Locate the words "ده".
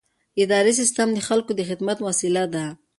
2.53-2.65